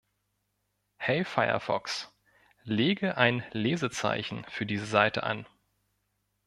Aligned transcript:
Hey 0.97 1.23
Firefox, 1.23 2.11
lege 2.63 3.17
ein 3.17 3.43
Lesezeichen 3.51 4.45
für 4.49 4.65
diese 4.65 4.87
Seite 4.87 5.21
an. 5.21 5.45